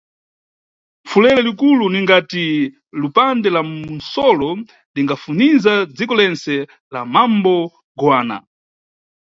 [1.05, 2.45] Pfulele likulu ningati
[3.01, 4.49] lupande la mu msolo
[4.95, 6.53] lingafuniza dziko lentse
[6.93, 7.55] la mambo
[7.99, 8.37] Goana.